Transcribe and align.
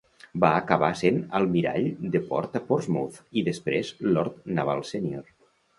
Va 0.43 0.49
acabar 0.61 0.89
sent 1.01 1.19
Almirall 1.41 1.85
de 2.17 2.23
port 2.33 2.59
a 2.61 2.65
Portsmouth 2.71 3.23
i 3.43 3.47
després 3.53 3.95
Lord 4.19 4.43
Naval 4.59 4.85
Sènior. 4.95 5.35